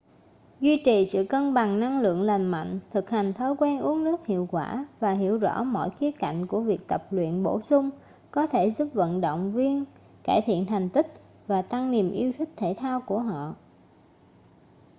duy 0.61 0.81
trì 0.85 1.05
sự 1.05 1.25
cân 1.29 1.53
bằng 1.53 1.79
năng 1.79 2.01
lượng 2.01 2.21
lành 2.21 2.45
mạnh 2.47 2.79
thực 2.91 3.09
hành 3.09 3.33
thói 3.33 3.55
quen 3.59 3.79
uống 3.79 4.03
nước 4.03 4.25
hiệu 4.25 4.47
quả 4.51 4.87
và 4.99 5.11
hiểu 5.11 5.37
rõ 5.37 5.63
mọi 5.63 5.89
khía 5.89 6.11
cạnh 6.11 6.47
của 6.47 6.61
việc 6.61 6.79
tập 6.87 7.07
luyện 7.13 7.43
bổ 7.43 7.61
sung 7.61 7.89
có 8.31 8.47
thể 8.47 8.69
giúp 8.71 8.87
vận 8.93 9.21
động 9.21 9.53
viên 9.53 9.85
cải 10.23 10.41
thiện 10.45 10.65
thành 10.65 10.89
tích 10.89 11.07
và 11.47 11.61
tăng 11.61 11.91
niềm 11.91 12.11
yêu 12.11 12.31
thích 12.37 12.49
thể 12.57 12.75
thao 12.77 13.01
của 13.01 13.19
họ 13.19 13.55